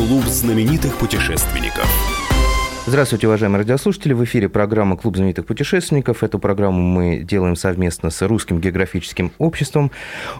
[0.00, 1.86] Клуб знаменитых путешественников.
[2.86, 4.14] Здравствуйте, уважаемые радиослушатели.
[4.14, 6.22] В эфире программа «Клуб знаменитых путешественников».
[6.22, 9.90] Эту программу мы делаем совместно с Русским географическим обществом.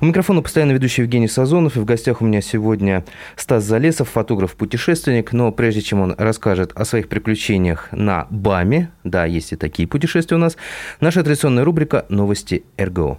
[0.01, 1.77] У микрофона постоянно ведущий Евгений Сазонов.
[1.77, 3.05] И в гостях у меня сегодня
[3.37, 5.35] Стас Залесов, фотограф-путешественник.
[5.35, 10.39] Но прежде чем он расскажет о своих приключениях на БАМе, да, есть и такие путешествия
[10.39, 10.57] у нас,
[11.01, 13.19] наша традиционная рубрика «Новости РГО».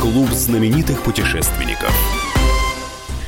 [0.00, 1.92] Клуб знаменитых путешественников.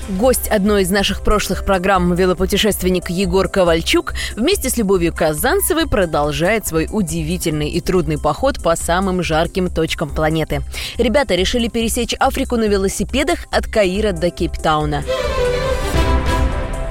[0.09, 6.89] Гость одной из наших прошлых программ велопутешественник Егор Ковальчук вместе с Любовью Казанцевой продолжает свой
[6.93, 10.61] удивительный и трудный поход по самым жарким точкам планеты.
[10.98, 15.04] Ребята решили пересечь Африку на велосипедах от Каира до Кейптауна.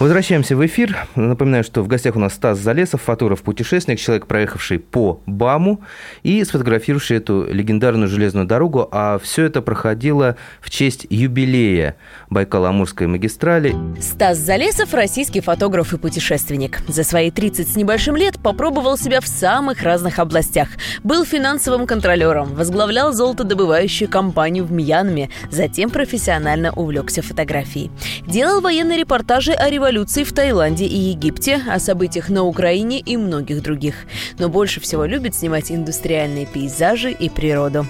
[0.00, 0.96] Возвращаемся в эфир.
[1.14, 5.82] Напоминаю, что в гостях у нас Стас Залесов, фотограф-путешественник, человек, проехавший по БАМу
[6.22, 8.88] и сфотографировавший эту легендарную железную дорогу.
[8.92, 11.96] А все это проходило в честь юбилея
[12.30, 13.76] Байкало-Амурской магистрали.
[14.00, 16.80] Стас Залесов– российский фотограф и путешественник.
[16.88, 20.68] За свои 30 с небольшим лет попробовал себя в самых разных областях.
[21.04, 27.90] Был финансовым контролером, возглавлял золотодобывающую компанию в Мьянме, затем профессионально увлекся фотографией.
[28.26, 33.16] Делал военные репортажи о революции революции в Таиланде и Египте, о событиях на Украине и
[33.16, 33.94] многих других.
[34.38, 37.84] Но больше всего любит снимать индустриальные пейзажи и природу.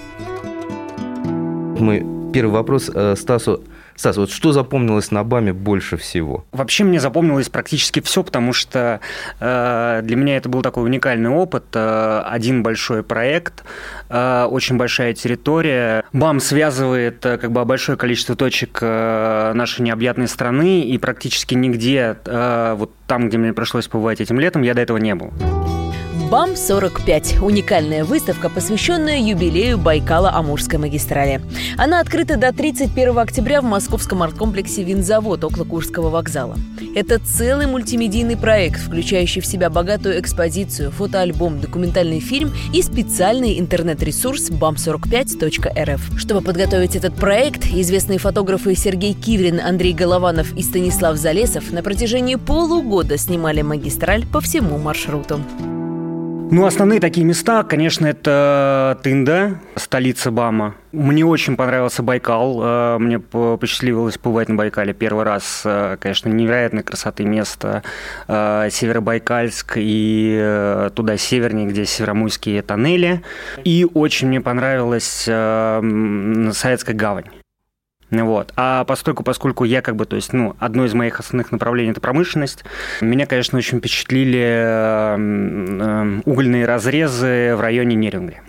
[1.79, 3.61] Мы первый вопрос э, Стасу
[4.01, 6.47] Стас, вот что запомнилось на БАМе больше всего?
[6.53, 9.01] Вообще мне запомнилось практически все, потому что
[9.41, 11.65] э, для меня это был такой уникальный опыт.
[11.75, 13.63] Э, один большой проект,
[14.09, 16.03] э, очень большая территория.
[16.15, 22.17] БАМ связывает э, как бы большое количество точек э, нашей необъятной страны, и практически нигде,
[22.25, 25.31] э, вот там, где мне пришлось побывать этим летом, я до этого не был.
[26.31, 31.41] БАМ-45– уникальная выставка, посвященная юбилею Байкала-Амурской магистрали.
[31.77, 36.55] Она открыта до 31 октября в московском арт-комплексе «Винзавод» около Курского вокзала.
[36.95, 44.51] Это целый мультимедийный проект, включающий в себя богатую экспозицию, фотоальбом, документальный фильм и специальный интернет-ресурс
[44.51, 46.17] bam45.rf.
[46.17, 52.37] Чтобы подготовить этот проект, известные фотографы Сергей Киврин, Андрей Голованов и Станислав Залесов на протяжении
[52.37, 55.41] полугода снимали магистраль по всему маршруту.
[56.53, 60.75] Ну, основные такие места, конечно, это Тында, столица Бама.
[60.91, 62.61] Мне очень понравился Байкал.
[62.61, 65.63] Э, мне посчастливилось побывать на Байкале первый раз.
[65.65, 67.85] Э, конечно, невероятной красоты место.
[68.27, 73.23] Э, Северобайкальск и туда севернее, где северомуйские тоннели.
[73.63, 77.40] И очень мне понравилась Советская гавань.
[78.11, 78.53] Вот.
[78.57, 82.01] А постольку, поскольку я как бы, то есть, ну, одно из моих основных направлений– это
[82.01, 82.65] промышленность,
[83.01, 88.41] меня, конечно, очень впечатлили э, угольные разрезы в районе Нерингри.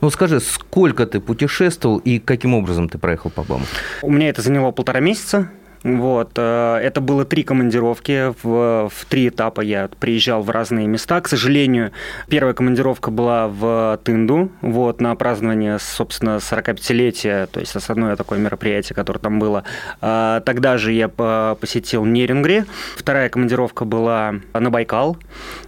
[0.00, 3.64] Ну, скажи, сколько ты путешествовал и каким образом ты проехал по Баму?
[4.02, 5.50] У меня это заняло полтора месяца.
[5.82, 6.32] Вот.
[6.36, 8.34] Э, это было три командировки.
[8.42, 11.20] В, в три этапа я приезжал в разные места.
[11.20, 11.92] К сожалению,
[12.28, 18.94] первая командировка была в Тынду, вот, на празднование, собственно, 45-летия, то есть основное такое мероприятие,
[18.94, 19.64] которое там было.
[20.00, 22.64] А, тогда же я посетил Нерингри.
[22.96, 25.16] Вторая командировка была на Байкал.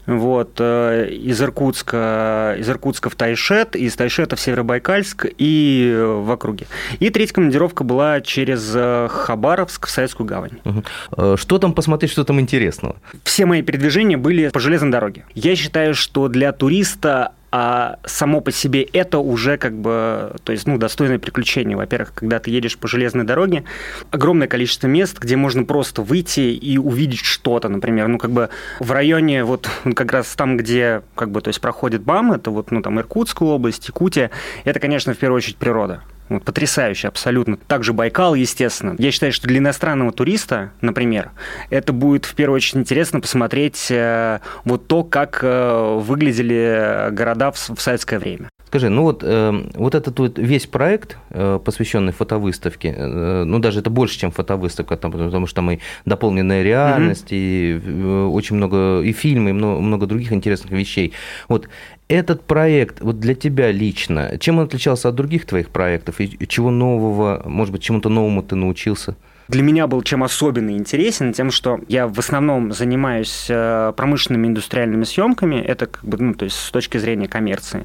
[0.07, 6.67] Вот, э, из Иркутска, из Иркутска в Тайшет, из Тайшета в Северобайкальск и в округе.
[6.99, 10.59] И третья командировка была через э, Хабаровск в Советскую гавань.
[10.65, 11.37] Угу.
[11.37, 12.97] Что там посмотреть, что там интересного?
[13.25, 15.25] Все мои передвижения были по железной дороге.
[15.35, 20.67] Я считаю, что для туриста а само по себе это уже как бы, то есть,
[20.67, 21.77] ну, достойное приключение.
[21.77, 23.65] Во-первых, когда ты едешь по железной дороге,
[24.11, 28.49] огромное количество мест, где можно просто выйти и увидеть что-то, например, ну, как бы
[28.81, 32.71] в районе вот как раз там, где, как бы, то есть, проходит БАМ, это вот,
[32.71, 34.31] ну, там, Иркутская область, Якутия,
[34.65, 36.03] это, конечно, в первую очередь природа.
[36.33, 37.59] Вот, потрясающе, абсолютно.
[37.59, 38.95] Также Байкал, естественно.
[38.99, 41.31] Я считаю, что для иностранного туриста, например,
[41.69, 47.57] это будет в первую очередь интересно посмотреть э, вот то, как э, выглядели города в,
[47.57, 48.49] в советское время.
[48.73, 53.81] Скажи, ну вот, э, вот этот вот весь проект, э, посвященный фотовыставке, э, ну даже
[53.81, 57.37] это больше, чем фотовыставка, там, потому что там и дополненная реальность, mm-hmm.
[57.37, 61.13] и э, очень много и фильмы, и много, много других интересных вещей.
[61.49, 61.69] Вот
[62.09, 66.71] этот проект вот для тебя лично, чем он отличался от других твоих проектов, и чего
[66.71, 69.17] нового, может быть, чему-то новому ты научился?
[69.53, 75.05] Для меня был чем особенно интересен, тем, что я в основном занимаюсь э, промышленными индустриальными
[75.05, 77.85] съемками, это как бы, ну, то есть с точки зрения коммерции.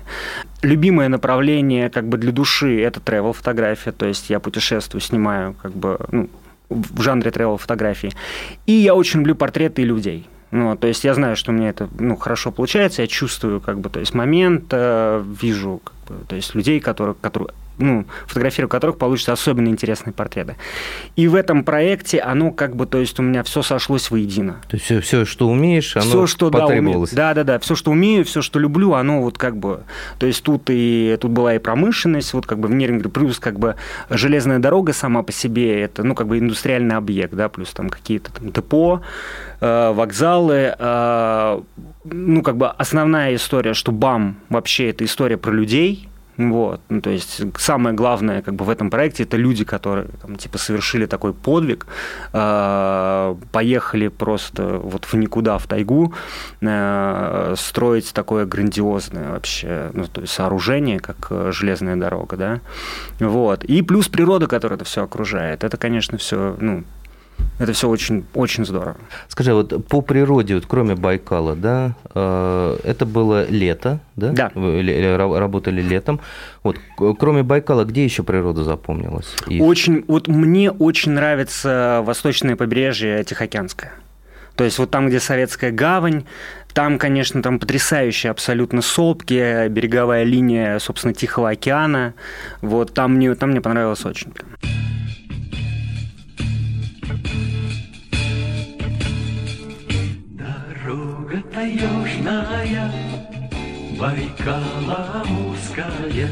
[0.61, 5.73] Любимое направление как бы для души– это travel фотография, то есть я путешествую, снимаю как
[5.73, 6.29] бы, ну,
[6.69, 8.13] в жанре travel фотографии.
[8.65, 10.25] И я очень люблю портреты людей.
[10.51, 13.89] Ну, то есть я знаю, что мне это ну, хорошо получается, я чувствую как бы,
[13.89, 18.97] то есть момент, э, вижу как бы, то есть людей, которые, которые ну, фотографирую которых
[18.97, 20.55] получатся особенно интересные портреты.
[21.15, 24.61] И в этом проекте оно как бы, то есть у меня все сошлось воедино.
[24.67, 27.11] То есть все, все что умеешь, оно все, что, потребовалось.
[27.11, 29.83] Да, да, да, все, что умею, все, что люблю, оно вот как бы,
[30.19, 33.59] то есть тут и тут была и промышленность, вот как бы в Неринге, плюс как
[33.59, 33.75] бы
[34.09, 38.31] железная дорога сама по себе, это, ну, как бы индустриальный объект, да, плюс там какие-то
[38.31, 39.01] там депо,
[39.59, 41.61] э, вокзалы, э,
[42.05, 47.09] ну, как бы основная история, что БАМ вообще это история про людей, вот, ну, то
[47.09, 51.33] есть самое главное как бы в этом проекте это люди, которые там, типа совершили такой
[51.33, 51.87] подвиг,
[52.31, 56.13] э, поехали просто вот в никуда в тайгу
[56.61, 62.59] э, строить такое грандиозное вообще ну, то есть сооружение, как э, железная дорога, да,
[63.19, 66.83] вот, и плюс природа, которая это все окружает, это, конечно, все, ну,
[67.59, 68.97] это все очень, очень здорово.
[69.27, 74.31] Скажи, вот по природе, вот кроме Байкала, да, э, это было лето, да?
[74.31, 74.51] Да.
[74.53, 76.19] Вы работали летом.
[76.63, 76.77] Вот,
[77.19, 79.35] кроме Байкала, где еще природа запомнилась?
[79.47, 79.59] И...
[79.59, 83.91] Очень, вот мне очень нравится восточное побережье Тихоокеанское.
[84.55, 86.25] То есть вот там, где Советская гавань,
[86.73, 92.13] там, конечно, там потрясающие абсолютно сопки, береговая линия, собственно, Тихого океана.
[92.61, 94.31] Вот там мне, там мне понравилось очень.
[94.31, 94.47] Прям.
[101.57, 102.91] Таежная,
[103.99, 106.29] Байкала узкая,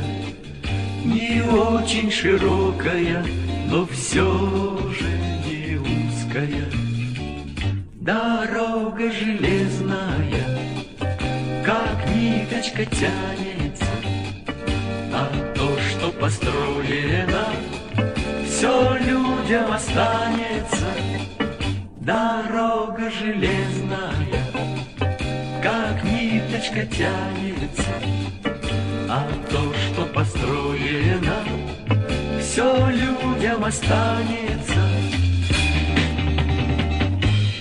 [1.04, 3.25] Не очень широкая,
[3.68, 4.27] но все
[4.98, 5.10] же
[5.45, 6.68] не узкая.
[7.95, 10.45] Дорога железная,
[11.66, 13.94] как ниточка тянется,
[15.12, 17.48] А то, что построено,
[18.45, 20.86] все людям останется.
[22.00, 24.55] Дорога железная,
[25.65, 27.89] как ниточка тянется,
[29.09, 31.39] а то, что построено,
[32.39, 34.79] все людям останется.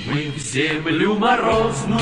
[0.07, 1.99] Мы в землю морозную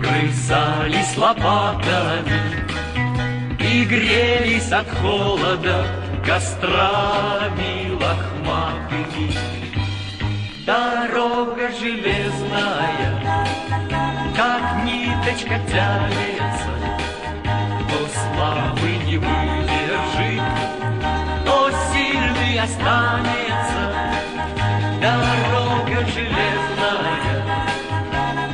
[0.00, 2.40] грызались лопатами
[3.58, 5.84] и грелись от холода
[6.24, 9.34] кострами лохматыми.
[10.64, 12.99] Дорога железная
[15.30, 16.72] ниточка тянется,
[17.88, 20.42] то слабый не выдержит,
[21.46, 23.82] то сильный останется.
[25.00, 27.44] Дорога железная,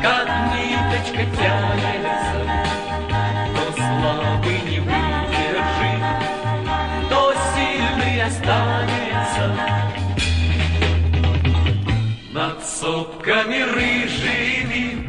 [0.03, 2.41] как ниточка тянется,
[3.55, 6.03] то слабый не выдержит,
[7.09, 9.57] то сильный останется.
[12.33, 15.06] Над сопками рыжими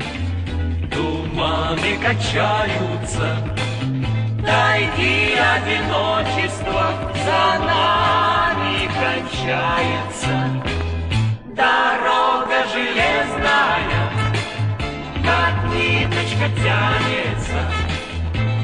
[1.68, 3.38] туманы качаются.
[4.42, 6.94] Дойди одиночество
[7.26, 10.64] за нами кончается.
[11.56, 14.12] Дорога железная,
[15.24, 17.72] как ниточка тянется,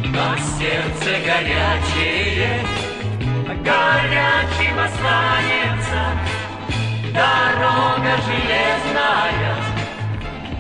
[0.05, 2.59] но сердце горячее,
[3.63, 6.01] горячим останется.
[7.13, 9.72] Дорога железная,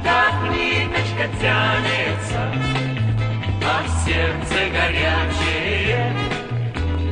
[0.03, 2.51] как ниточка тянется,
[3.63, 6.13] а сердце горячее,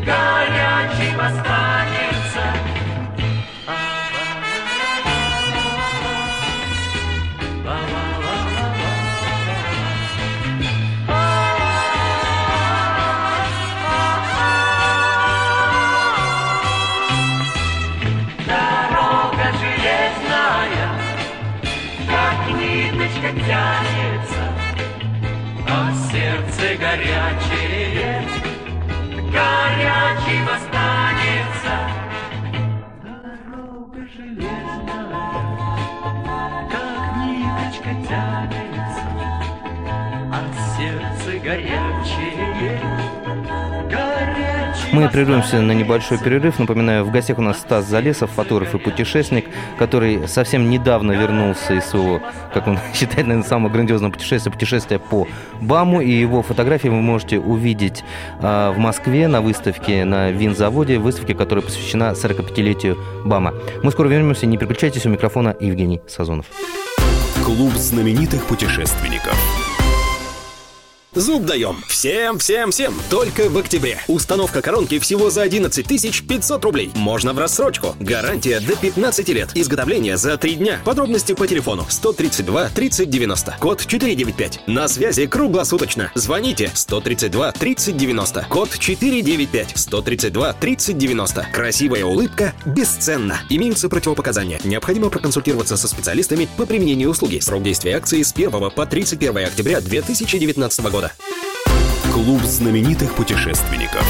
[0.05, 1.70] горячим останется.
[44.93, 46.59] Мы прервемся на небольшой перерыв.
[46.59, 49.45] Напоминаю, в гостях у нас Стас Залесов, фотограф и путешественник,
[49.79, 52.21] который совсем недавно вернулся из своего,
[52.53, 55.27] как он считает, наверное, самого грандиозного путешествия, путешествия по
[55.61, 56.01] БАМу.
[56.01, 58.03] И его фотографии вы можете увидеть
[58.41, 63.53] а, в Москве на выставке на винзаводе, выставке, которая посвящена 45-летию БАМа.
[63.83, 66.47] Мы скоро вернемся, не переключайтесь, у микрофона Евгений Сазонов.
[67.45, 69.60] Клуб знаменитых путешественников.
[71.13, 71.83] Зуб даем.
[71.89, 72.93] Всем, всем, всем.
[73.09, 73.99] Только в октябре.
[74.07, 75.85] Установка коронки всего за 11
[76.25, 76.89] 500 рублей.
[76.95, 77.97] Можно в рассрочку.
[77.99, 79.49] Гарантия до 15 лет.
[79.53, 80.79] Изготовление за 3 дня.
[80.85, 83.57] Подробности по телефону 132 30 90.
[83.59, 84.67] Код 495.
[84.67, 86.13] На связи круглосуточно.
[86.15, 88.45] Звоните 132 30 90.
[88.49, 89.73] Код 495.
[89.75, 91.47] 132 30 90.
[91.51, 93.41] Красивая улыбка бесценна.
[93.49, 94.61] Имеются противопоказания.
[94.63, 97.39] Необходимо проконсультироваться со специалистами по применению услуги.
[97.39, 101.00] Срок действия акции с 1 по 31 октября 2019 года.
[102.11, 104.05] Клуб знаменитых путешественников.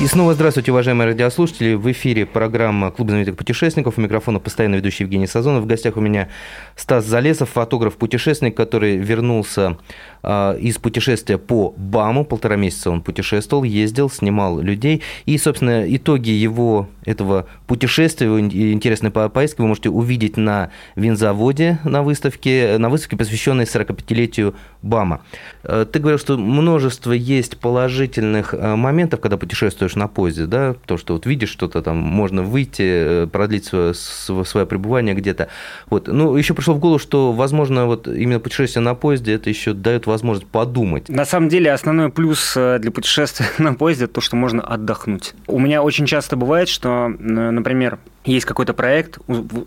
[0.00, 1.74] И снова здравствуйте, уважаемые радиослушатели.
[1.74, 3.98] В эфире программа «Клуб знаменитых путешественников».
[3.98, 5.64] У микрофона постоянно ведущий Евгений Сазонов.
[5.64, 6.28] В гостях у меня
[6.76, 9.76] Стас Залесов, фотограф-путешественник, который вернулся
[10.22, 12.24] э, из путешествия по БАМу.
[12.24, 15.02] Полтора месяца он путешествовал, ездил, снимал людей.
[15.26, 22.76] И, собственно, итоги его этого путешествия, интересной поездки вы можете увидеть на винзаводе на выставке,
[22.78, 25.22] на выставке, посвященной 45-летию БАМа.
[25.64, 30.96] Э, ты говорил, что множество есть положительных э, моментов, когда путешествуешь на поезде, да, то,
[30.96, 35.48] что вот видишь что-то там, можно выйти, э, продлить свое, свое пребывание где-то.
[35.90, 36.08] Вот.
[36.08, 40.06] Ну, еще пришло в голову, что, возможно, вот именно путешествие на поезде, это еще дает
[40.06, 41.08] возможность подумать.
[41.08, 45.34] На самом деле, основной плюс для путешествия на поезде– то, что можно отдохнуть.
[45.46, 49.18] У меня очень часто бывает, что, например, есть какой-то проект,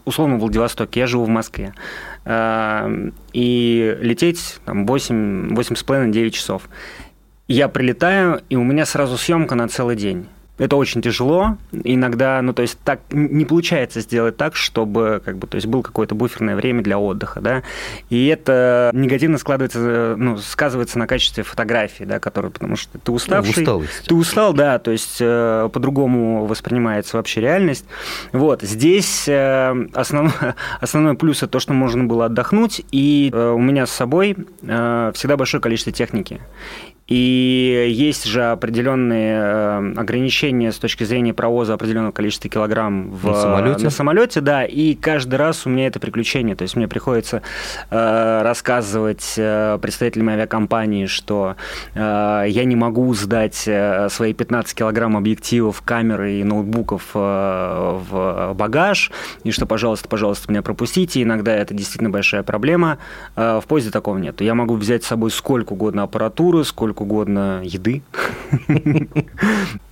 [0.05, 1.73] условно, в Владивостоке, я живу в Москве,
[3.33, 6.63] и лететь там 8, 8,5-9 часов.
[7.51, 10.27] Я прилетаю, и у меня сразу съемка на целый день.
[10.58, 11.58] Это очень тяжело.
[11.72, 15.81] Иногда, ну, то есть так не получается сделать так, чтобы, как бы, то есть был
[15.81, 17.63] какое-то буферное время для отдыха, да.
[18.10, 23.65] И это негативно складывается, ну, сказывается на качестве фотографии, да, который, потому что ты уставший.
[23.65, 27.86] Ну, ты устал, да, то есть э, по-другому воспринимается вообще реальность.
[28.31, 30.34] Вот, здесь э, основной,
[30.79, 35.12] основной плюс это то, что можно было отдохнуть, и э, у меня с собой э,
[35.15, 36.39] всегда большое количество техники.
[37.11, 43.33] И есть же определенные э, ограничения с точки зрения провоза определенного количества килограмм в, на
[43.33, 43.83] самолете.
[43.83, 44.63] на самолете, да.
[44.63, 46.55] И каждый раз у меня это приключение.
[46.55, 47.41] То есть мне приходится
[47.89, 51.57] э, рассказывать э, представителям авиакомпании, что
[51.95, 58.53] э, я не могу сдать э, свои 15 килограмм объективов, камеры и ноутбуков э, в
[58.53, 59.11] багаж,
[59.43, 61.21] и что, пожалуйста, пожалуйста, меня пропустите.
[61.21, 62.99] Иногда это действительно большая проблема.
[63.35, 64.39] Э, в поезде такого нет.
[64.39, 68.01] Я могу взять с собой сколько угодно аппаратуры, сколько угодно еды.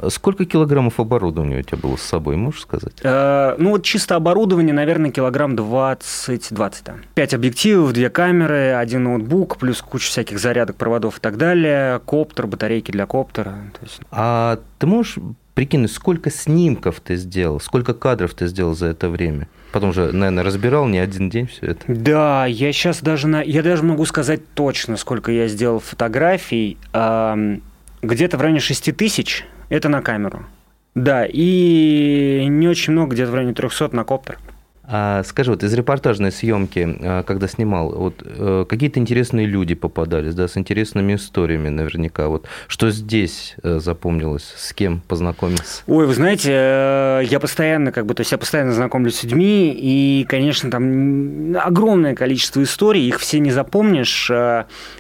[0.09, 2.93] Сколько килограммов оборудования у тебя было с собой, можешь сказать?
[3.03, 6.95] Э, ну, вот чисто оборудование, наверное, килограмм 20-20, да.
[7.15, 12.47] Пять объективов, две камеры, один ноутбук, плюс куча всяких зарядок, проводов и так далее, коптер,
[12.47, 13.55] батарейки для коптера.
[14.11, 15.17] А ты можешь
[15.53, 19.47] прикинуть, сколько снимков ты сделал, сколько кадров ты сделал за это время?
[19.71, 21.81] Потом же, наверное, разбирал не один день все это.
[21.87, 23.41] Да, я сейчас даже на...
[23.41, 26.77] Я даже могу сказать точно, сколько я сделал фотографий.
[26.91, 29.45] Где-то в районе 6 тысяч.
[29.69, 30.45] Это на камеру.
[30.95, 34.39] Да, и не очень много, где-то в районе 300 на коптер.
[34.91, 40.33] А скажи, вот из репортажной съемки, а, когда снимал, вот э, какие-то интересные люди попадались,
[40.33, 42.27] да, с интересными историями наверняка.
[42.27, 45.83] Вот что здесь э, запомнилось, с кем познакомился?
[45.85, 49.71] Ой, вы знаете, э, я постоянно, как бы, то есть я постоянно знакомлюсь с людьми,
[49.79, 54.31] и, конечно, там огромное количество историй, их все не запомнишь,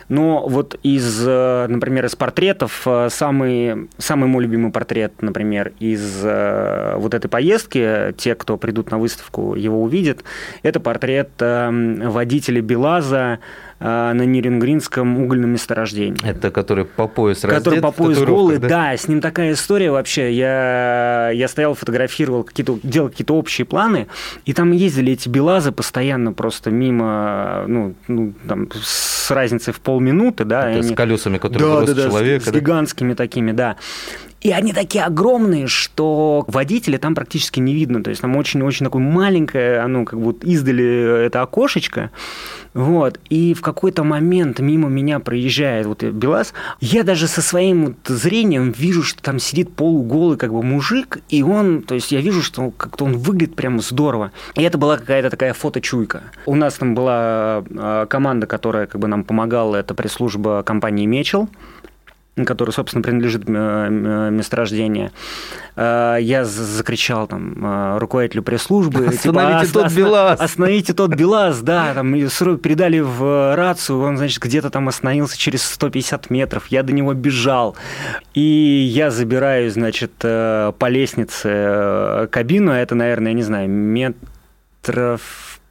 [0.07, 7.27] но вот из, например, из портретов, самый, самый мой любимый портрет, например, из вот этой
[7.27, 10.23] поездки, те, кто придут на выставку, его увидит.
[10.63, 13.39] Это портрет эм, водителя БелАЗа
[13.79, 16.25] э, на Ниренгринском угольном месторождении.
[16.25, 18.67] Это который по пояс раздет, Который по пояс голый, да?
[18.67, 20.33] да, с ним такая история вообще.
[20.33, 24.07] Я, я стоял, фотографировал, какие-то, делал какие-то общие планы,
[24.45, 30.45] и там ездили эти БелАЗы постоянно просто мимо, ну, ну там, с разницей в полминуты,
[30.45, 30.69] да.
[30.69, 30.93] Это они...
[30.93, 32.43] с колесами, которые да, да, да, человека.
[32.43, 32.51] С, да?
[32.51, 33.77] с гигантскими такими, да.
[34.41, 38.03] И они такие огромные, что водителя там практически не видно.
[38.03, 42.11] То есть там очень-очень такое маленькое, оно как будто издали это окошечко.
[42.73, 43.19] Вот.
[43.29, 46.53] И в какой-то момент мимо меня проезжает вот БелАЗ.
[46.79, 51.41] Я даже со своим вот зрением вижу, что там сидит полуголый как бы мужик, и
[51.43, 54.31] он, то есть я вижу, что как-то он выглядит прямо здорово.
[54.55, 56.23] И это была какая-то такая фоточуйка.
[56.45, 61.49] У нас там была э, команда, которая как бы нам помогала, это пресс-служба компании «Мечел»,
[62.45, 65.11] который, собственно, принадлежит э, э, месторождению.
[65.75, 69.07] Э, я закричал там руководителю пресс-службы.
[69.07, 70.39] Остановите типа, тот БелАЗ.
[70.39, 71.93] Остановите тот БелАЗ, да.
[71.93, 76.67] Там передали в рацию, он, значит, где-то там остановился через 150 метров.
[76.67, 77.75] Я до него бежал.
[78.33, 82.71] И я забираю, значит, по лестнице кабину.
[82.71, 85.21] Это, наверное, я не знаю, метров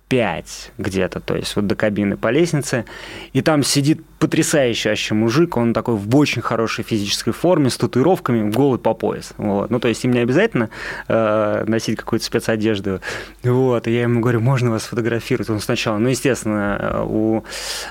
[0.09, 2.85] 5 где-то, то есть вот до кабины по лестнице,
[3.33, 8.51] и там сидит потрясающий вообще мужик, он такой в очень хорошей физической форме, с татуировками,
[8.51, 9.33] голый по пояс.
[9.37, 9.71] Вот.
[9.71, 10.71] Ну, то есть им не обязательно
[11.07, 13.01] э, носить какую-то спецодежду.
[13.45, 13.87] Вот.
[13.87, 15.51] И я ему говорю, можно вас фотографировать?
[15.51, 17.45] Он сначала, ну, естественно, у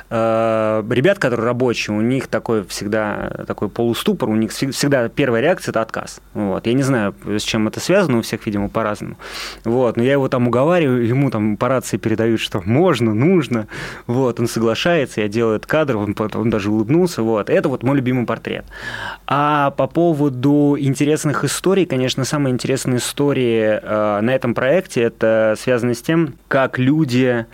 [0.09, 5.71] э, ребят, которые рабочие, у них такой всегда такой полуступор, у них всегда первая реакция–
[5.71, 6.19] это отказ.
[6.33, 6.67] Вот.
[6.67, 9.17] Я не знаю, с чем это связано, у всех, видимо, по-разному.
[9.63, 9.95] Вот.
[9.95, 13.67] Но я его там уговариваю, ему там по рации передают, что можно, нужно.
[14.07, 14.39] Вот.
[14.39, 17.49] Он соглашается, я делаю этот кадр, он он даже улыбнулся, вот.
[17.49, 18.65] Это вот мой любимый портрет.
[19.25, 25.93] А по поводу интересных историй, конечно, самые интересные истории э, на этом проекте, это связано
[25.93, 27.45] с тем, как люди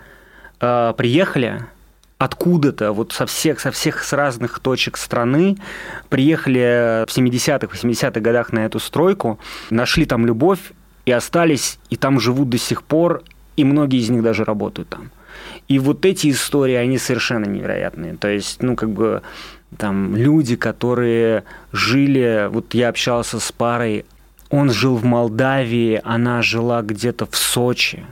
[0.60, 1.62] э, приехали,
[2.18, 5.56] откуда-то, вот со всех, со всех с разных точек страны,
[6.08, 9.38] приехали в 70-х, 80-х годах на эту стройку,
[9.70, 10.72] нашли там любовь
[11.06, 13.22] и остались, и там живут до сих пор,
[13.56, 15.10] и многие из них даже работают там.
[15.68, 18.16] И вот эти истории, они совершенно невероятные.
[18.16, 19.22] То есть, ну, как бы
[19.76, 24.04] там люди, которые жили, вот я общался с парой,
[24.50, 28.04] он жил в Молдавии, она жила где-то в Сочи.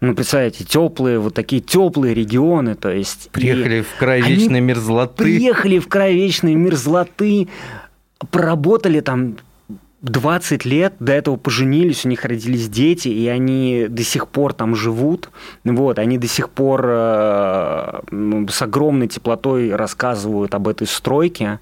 [0.00, 3.30] Ну, представляете, теплые, вот такие теплые регионы, то есть...
[3.30, 5.22] Приехали в край вечной мерзлоты.
[5.22, 7.48] Приехали в край вечной мерзлоты,
[8.30, 9.36] проработали там
[10.02, 14.74] 20 лет до этого поженились, у них родились дети, и они до сих пор там
[14.74, 15.30] живут.
[15.64, 18.00] Вот, они до сих пор э,
[18.50, 21.60] с огромной теплотой рассказывают об этой стройке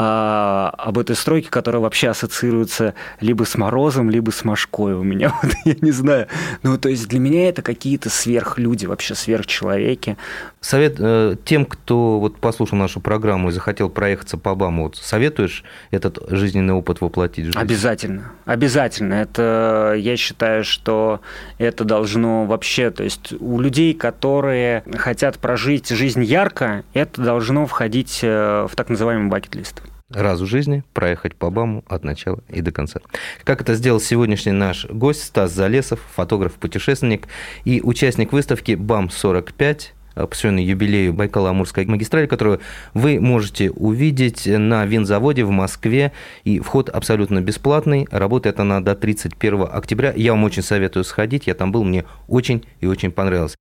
[0.00, 5.34] а, об этой стройке, которая вообще ассоциируется либо с Морозом, либо с Машкой у меня.
[5.42, 6.26] Вот, я не знаю.
[6.62, 10.16] Ну, то есть для меня это какие-то сверхлюди, вообще сверхчеловеки.
[10.60, 15.64] Совет э, тем, кто вот послушал нашу программу и захотел проехаться по БАМу, вот советуешь
[15.90, 17.58] этот жизненный опыт воплотить в жизнь?
[17.58, 18.32] Обязательно.
[18.44, 19.14] Обязательно.
[19.14, 21.20] Это, я считаю, что
[21.58, 28.20] это должно вообще, то есть у людей, которые хотят прожить жизнь ярко, это должно входить
[28.22, 32.72] э, в так называемый бакет-лист раз в жизни проехать по БАМу от начала и до
[32.72, 33.00] конца.
[33.44, 37.28] Как это сделал сегодняшний наш гость Стас Залесов, фотограф-путешественник
[37.64, 39.80] и участник выставки БАМ-45,
[40.14, 42.60] э, посвященный юбилею Байкало-Амурской магистрали, которую
[42.94, 46.12] вы можете увидеть на винзаводе в Москве.
[46.44, 48.06] И вход абсолютно бесплатный.
[48.10, 50.12] Работает она до 31 октября.
[50.16, 51.46] Я вам очень советую сходить.
[51.46, 53.56] Я там был, мне очень и очень понравилось.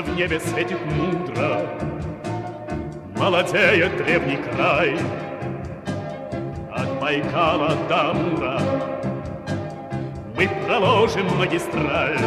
[0.00, 1.60] Небе светит мудро,
[3.16, 4.96] Молодеет древний край.
[6.72, 8.60] От Байкала до Амура
[10.36, 12.18] Мы проложим магистраль.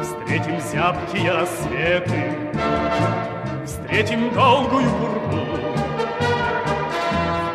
[0.00, 2.32] Встретим зябкие рассветы,
[3.66, 5.46] Встретим долгую пургу,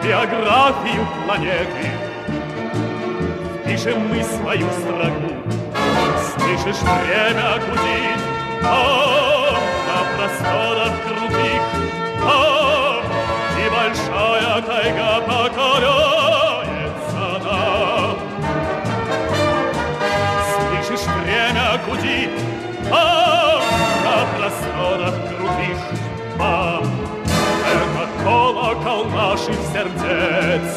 [0.03, 2.07] Биографию планеты
[3.65, 5.33] Пишем мы свою строку.
[6.37, 8.26] Слышишь, время гудит,
[8.61, 9.55] там,
[9.87, 11.63] на просторах крутых,
[12.19, 13.01] там
[13.57, 18.17] небольшая тайга покоряется нам.
[20.53, 22.33] Слышишь, время гудит,
[22.89, 23.61] там,
[24.03, 25.79] на просторах крутых,
[26.37, 26.83] там
[27.67, 30.67] это колокол наших сердец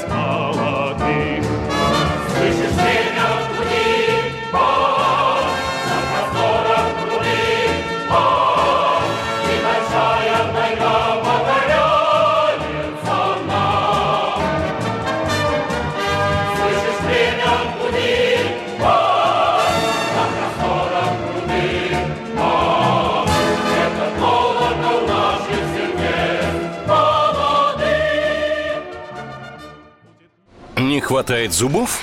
[31.10, 32.00] хватает зубов?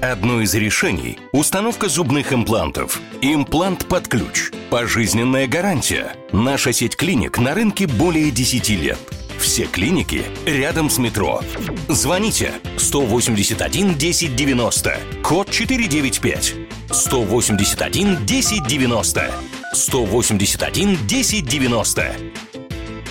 [0.00, 3.00] Одно из решений– установка зубных имплантов.
[3.20, 4.52] Имплант под ключ.
[4.70, 6.14] Пожизненная гарантия.
[6.30, 8.98] Наша сеть клиник на рынке более 10 лет.
[9.40, 11.42] Все клиники рядом с метро.
[11.88, 16.54] Звоните 181 1090, код 495.
[16.92, 19.32] 181 1090.
[19.72, 22.16] 181 1090.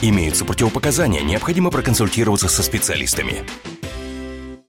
[0.01, 3.43] Имеются противопоказания, необходимо проконсультироваться со специалистами.